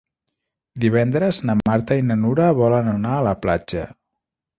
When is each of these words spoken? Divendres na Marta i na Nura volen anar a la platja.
Divendres 0.85 1.41
na 1.49 1.55
Marta 1.59 1.97
i 2.01 2.05
na 2.07 2.17
Nura 2.21 2.47
volen 2.61 2.89
anar 2.95 3.13
a 3.19 3.21
la 3.29 3.35
platja. 3.45 3.85